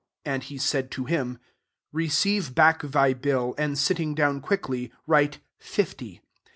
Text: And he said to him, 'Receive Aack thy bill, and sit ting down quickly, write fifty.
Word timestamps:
And 0.25 0.41
he 0.41 0.57
said 0.57 0.89
to 0.93 1.05
him, 1.05 1.37
'Receive 1.91 2.55
Aack 2.55 2.81
thy 2.89 3.13
bill, 3.13 3.53
and 3.59 3.77
sit 3.77 3.97
ting 3.97 4.15
down 4.15 4.41
quickly, 4.41 4.91
write 5.05 5.37
fifty. 5.59 6.21